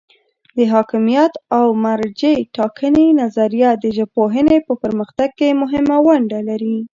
د 0.55 0.57
حاکمیت 0.73 1.33
او 1.57 1.65
مرجع 1.85 2.35
ټاکنې 2.55 3.07
نظریه 3.21 3.71
د 3.77 3.85
ژبپوهنې 3.97 4.57
په 4.67 4.73
پرمختګ 4.83 5.29
کې 5.39 5.57
مهمه 5.61 5.97
ونډه 6.07 6.39
لري. 6.49 6.77